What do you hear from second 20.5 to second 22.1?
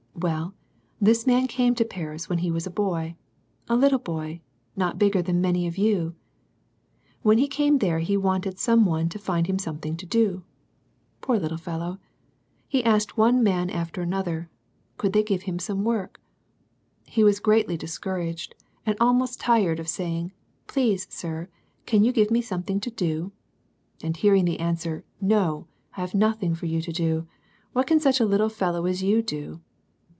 Please, sir, can